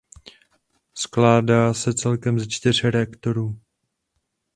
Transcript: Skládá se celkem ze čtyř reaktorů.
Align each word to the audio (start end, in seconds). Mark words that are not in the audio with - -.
Skládá 0.97 1.73
se 1.73 1.93
celkem 1.93 2.39
ze 2.39 2.45
čtyř 2.47 2.83
reaktorů. 2.83 3.59